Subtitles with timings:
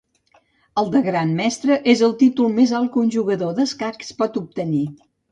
[0.81, 4.83] El de Gran Mestre és el títol més alt que un jugador d'escacs pot obtenir.